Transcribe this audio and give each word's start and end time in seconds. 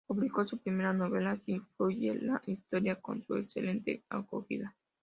Publicó 0.07 0.47
su 0.47 0.57
primera 0.57 0.93
novela 0.93 1.29
"Así 1.33 1.61
fluye 1.77 2.15
la 2.15 2.41
historia" 2.47 2.95
con 2.99 3.23
una 3.29 3.39
excelente 3.41 4.03
acogida. 4.09 4.75